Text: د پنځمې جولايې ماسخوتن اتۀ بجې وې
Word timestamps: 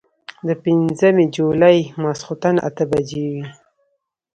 د 0.47 0.49
پنځمې 0.63 1.25
جولايې 1.35 1.89
ماسخوتن 2.01 2.55
اتۀ 2.67 2.83
بجې 2.91 3.25
وې 3.33 3.45